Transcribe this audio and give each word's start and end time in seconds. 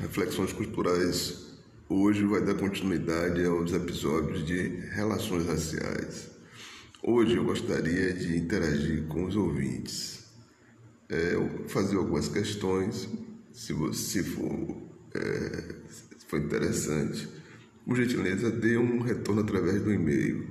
Reflexões 0.00 0.54
Culturais 0.54 1.50
hoje 1.86 2.24
vai 2.24 2.42
dar 2.42 2.54
continuidade 2.54 3.44
aos 3.44 3.74
episódios 3.74 4.46
de 4.46 4.68
relações 4.94 5.44
raciais. 5.44 6.30
Hoje 7.02 7.36
eu 7.36 7.44
gostaria 7.44 8.14
de 8.14 8.38
interagir 8.38 9.06
com 9.06 9.26
os 9.26 9.36
ouvintes, 9.36 10.30
é, 11.10 11.34
fazer 11.68 11.96
algumas 11.96 12.26
questões, 12.26 13.06
se 13.52 13.74
você 13.74 14.22
for, 14.22 14.82
é, 15.14 15.74
se 15.90 16.26
for 16.26 16.40
interessante. 16.40 17.28
Por 17.84 17.96
gentileza, 17.96 18.50
dê 18.50 18.78
um 18.78 19.00
retorno 19.00 19.42
através 19.42 19.82
do 19.82 19.92
e-mail. 19.92 20.48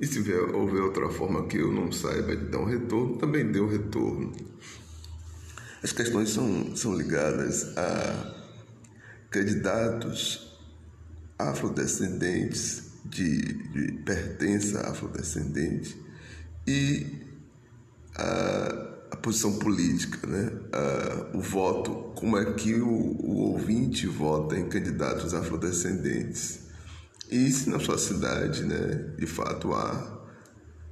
E 0.00 0.06
se 0.06 0.20
houver 0.54 0.82
outra 0.82 1.08
forma 1.08 1.48
que 1.48 1.56
eu 1.56 1.72
não 1.72 1.90
saiba 1.90 2.36
de 2.36 2.44
dar 2.44 2.60
um 2.60 2.66
retorno, 2.66 3.16
também 3.16 3.50
dê 3.50 3.60
um 3.60 3.68
retorno. 3.68 4.32
As 5.82 5.92
questões 5.92 6.30
são, 6.30 6.76
são 6.76 6.94
ligadas 6.94 7.76
a 7.76 8.34
candidatos 9.30 10.58
afrodescendentes, 11.38 12.90
de, 13.04 13.40
de 13.40 13.92
pertença 14.04 14.80
afrodescendente 14.88 15.96
e 16.66 17.06
a, 18.14 18.90
a 19.12 19.16
posição 19.16 19.58
política, 19.58 20.26
né? 20.26 20.52
A, 20.72 21.36
o 21.36 21.40
voto, 21.40 22.12
como 22.14 22.36
é 22.36 22.52
que 22.52 22.74
o, 22.74 22.88
o 22.88 23.52
ouvinte 23.52 24.06
vota 24.06 24.56
em 24.56 24.68
candidatos 24.68 25.32
afrodescendentes. 25.34 26.60
E 27.30 27.50
se 27.50 27.70
na 27.70 27.78
sua 27.78 27.96
cidade, 27.96 28.64
né, 28.64 29.14
de 29.16 29.26
fato 29.26 29.72
há, 29.72 30.19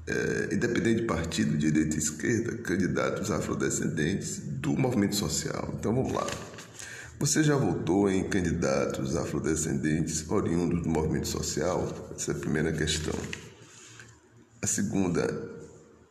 é, 0.08 0.54
independente 0.54 1.02
de 1.02 1.06
partido, 1.06 1.56
direita 1.56 1.96
e 1.96 1.98
esquerda, 1.98 2.56
candidatos 2.58 3.30
afrodescendentes 3.30 4.38
do 4.38 4.76
movimento 4.76 5.16
social. 5.16 5.74
Então 5.78 5.94
vamos 5.94 6.12
lá. 6.12 6.26
Você 7.18 7.42
já 7.42 7.56
votou 7.56 8.08
em 8.10 8.28
candidatos 8.28 9.16
afrodescendentes 9.16 10.28
oriundos 10.30 10.82
do 10.82 10.88
movimento 10.88 11.28
social? 11.28 12.12
Essa 12.14 12.32
é 12.32 12.34
a 12.34 12.38
primeira 12.38 12.72
questão. 12.72 13.14
A 14.62 14.66
segunda, 14.66 15.26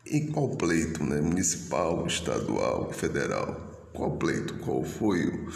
em 0.05 0.27
qual 0.27 0.49
pleito, 0.57 1.03
né? 1.03 1.21
municipal, 1.21 2.05
estadual, 2.05 2.91
federal? 2.91 3.89
Qual 3.93 4.17
pleito? 4.17 4.53
Qual 4.55 4.83
foi 4.83 5.25
o 5.27 5.47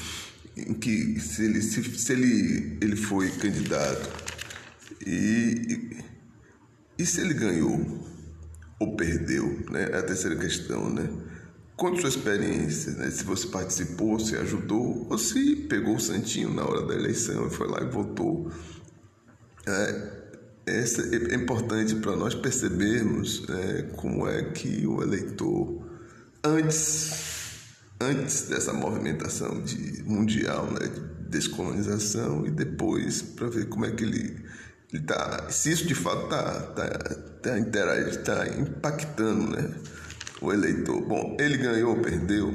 em 0.56 0.74
que 0.74 1.20
se 1.20 1.46
ele 1.46 1.62
se, 1.62 1.84
se 1.84 2.14
ele 2.14 2.78
ele 2.82 2.96
foi 2.96 3.30
candidato 3.32 4.10
e, 5.06 5.98
e 6.98 7.06
se 7.06 7.22
ele 7.22 7.34
ganhou 7.34 8.11
ou 8.82 8.96
perdeu, 8.96 9.64
né? 9.70 9.90
É 9.92 9.98
a 9.98 10.02
terceira 10.02 10.36
questão, 10.36 10.90
né? 10.90 11.08
Conte 11.76 12.02
sua 12.02 12.10
experiência, 12.10 12.94
né? 12.94 13.10
se 13.12 13.24
você 13.24 13.48
participou, 13.48 14.20
se 14.20 14.36
ajudou, 14.36 15.08
ou 15.10 15.18
se 15.18 15.56
pegou 15.56 15.96
o 15.96 16.00
santinho 16.00 16.52
na 16.54 16.64
hora 16.64 16.86
da 16.86 16.96
eleição 16.96 17.48
e 17.48 17.50
foi 17.50 17.68
lá 17.68 17.80
e 17.82 17.86
votou. 17.86 18.52
É, 19.68 20.12
essa 20.66 21.02
é 21.16 21.36
importante 21.36 21.96
para 21.96 22.16
nós 22.16 22.34
percebermos 22.34 23.44
é, 23.50 23.84
como 23.96 24.28
é 24.28 24.44
que 24.52 24.86
o 24.86 25.02
eleitor, 25.02 25.84
antes, 26.44 27.12
antes 28.00 28.48
dessa 28.48 28.74
movimentação 28.74 29.62
de, 29.62 30.04
mundial 30.04 30.66
né, 30.72 30.88
de 30.88 31.30
descolonização, 31.30 32.46
e 32.46 32.52
depois 32.52 33.22
para 33.22 33.48
ver 33.48 33.70
como 33.70 33.86
é 33.86 33.92
que 33.92 34.04
ele 34.04 34.44
está, 34.98 35.50
se 35.50 35.72
isso 35.72 35.88
de 35.88 35.96
fato 35.96 36.24
está 36.24 36.62
tá, 36.62 36.88
tá, 37.42 37.52
tá 38.24 38.48
impactando, 38.48 39.52
né? 39.52 39.70
o 40.42 40.52
eleitor. 40.52 41.00
Bom, 41.02 41.38
ele 41.40 41.58
ganhou 41.58 41.96
ou 41.96 42.02
perdeu? 42.02 42.52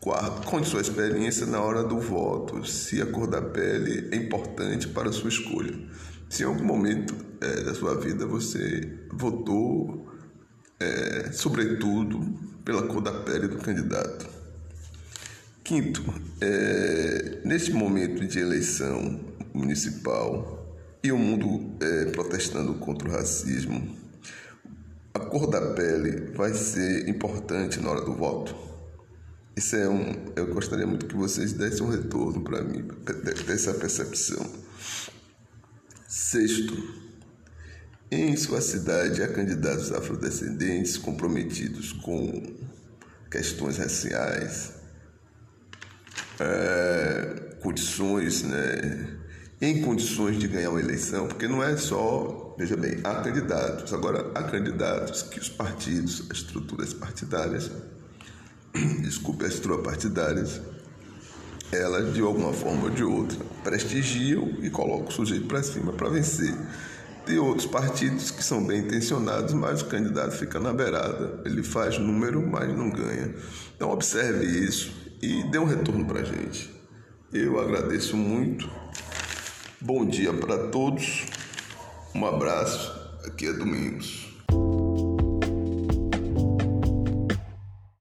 Quarto, 0.00 0.46
conte 0.46 0.68
sua 0.68 0.82
experiência 0.82 1.46
na 1.46 1.60
hora 1.62 1.82
do 1.82 1.98
voto, 1.98 2.66
se 2.66 3.00
a 3.00 3.06
cor 3.06 3.26
da 3.26 3.40
pele 3.40 4.08
é 4.12 4.16
importante 4.16 4.88
para 4.88 5.08
a 5.08 5.12
sua 5.12 5.30
escolha. 5.30 5.74
Se 6.28 6.42
em 6.42 6.46
algum 6.46 6.64
momento 6.64 7.14
é, 7.40 7.62
da 7.62 7.72
sua 7.74 7.98
vida 7.98 8.26
você 8.26 8.98
votou, 9.10 10.06
é, 10.78 11.30
sobretudo, 11.32 12.20
pela 12.64 12.82
cor 12.82 13.00
da 13.00 13.12
pele 13.12 13.48
do 13.48 13.56
candidato. 13.58 14.28
Quinto, 15.62 16.04
é, 16.40 17.40
neste 17.44 17.72
momento 17.72 18.26
de 18.26 18.38
eleição 18.38 19.20
municipal 19.54 20.63
e 21.04 21.12
o 21.12 21.18
mundo 21.18 21.76
é, 21.84 22.06
protestando 22.06 22.72
contra 22.76 23.06
o 23.06 23.12
racismo, 23.12 23.94
a 25.12 25.18
cor 25.18 25.46
da 25.46 25.60
pele 25.74 26.32
vai 26.32 26.54
ser 26.54 27.06
importante 27.06 27.78
na 27.78 27.90
hora 27.90 28.00
do 28.00 28.14
voto? 28.14 28.56
Isso 29.54 29.76
é 29.76 29.86
um. 29.86 30.32
Eu 30.34 30.46
gostaria 30.52 30.86
muito 30.86 31.04
que 31.04 31.14
vocês 31.14 31.52
dessem 31.52 31.86
um 31.86 31.90
retorno 31.90 32.42
para 32.42 32.64
mim, 32.64 32.88
dessa 33.46 33.74
percepção. 33.74 34.50
Sexto, 36.08 36.74
em 38.10 38.34
sua 38.34 38.62
cidade 38.62 39.22
há 39.22 39.28
candidatos 39.28 39.92
afrodescendentes 39.92 40.96
comprometidos 40.96 41.92
com 41.92 42.42
questões 43.30 43.76
raciais, 43.76 44.72
é, 46.40 47.56
condições, 47.60 48.42
né? 48.42 49.23
Em 49.60 49.82
condições 49.82 50.38
de 50.38 50.48
ganhar 50.48 50.70
uma 50.70 50.80
eleição, 50.80 51.28
porque 51.28 51.46
não 51.46 51.62
é 51.62 51.76
só, 51.76 52.54
veja 52.58 52.76
bem, 52.76 52.98
há 53.04 53.14
candidatos, 53.16 53.92
agora 53.92 54.30
há 54.34 54.42
candidatos 54.42 55.22
que 55.22 55.38
os 55.38 55.48
partidos, 55.48 56.26
as 56.30 56.38
estruturas 56.38 56.92
partidárias, 56.92 57.70
desculpe, 59.02 59.44
as 59.44 59.54
estruturas 59.54 59.84
partidárias, 59.84 60.60
elas 61.72 62.12
de 62.14 62.20
alguma 62.20 62.52
forma 62.52 62.84
ou 62.84 62.90
de 62.90 63.04
outra 63.04 63.38
prestigiam 63.62 64.48
e 64.60 64.70
colocam 64.70 65.08
o 65.08 65.12
sujeito 65.12 65.46
para 65.46 65.62
cima 65.62 65.92
para 65.92 66.08
vencer. 66.08 66.54
Tem 67.24 67.38
outros 67.38 67.66
partidos 67.66 68.30
que 68.30 68.44
são 68.44 68.64
bem 68.66 68.80
intencionados, 68.80 69.54
mas 69.54 69.80
o 69.80 69.86
candidato 69.86 70.32
fica 70.32 70.60
na 70.60 70.74
beirada. 70.74 71.40
Ele 71.46 71.62
faz 71.62 71.98
número, 71.98 72.46
mas 72.46 72.68
não 72.68 72.90
ganha. 72.90 73.34
Então 73.74 73.90
observe 73.90 74.44
isso 74.44 74.92
e 75.22 75.42
dê 75.50 75.58
um 75.58 75.64
retorno 75.64 76.04
para 76.04 76.20
a 76.20 76.24
gente. 76.24 76.70
Eu 77.32 77.58
agradeço 77.58 78.14
muito 78.14 78.70
Bom 79.80 80.06
dia 80.06 80.32
para 80.32 80.68
todos. 80.68 81.24
Um 82.14 82.24
abraço. 82.24 82.92
Aqui 83.26 83.46
é 83.46 83.52
Domingos. 83.52 84.33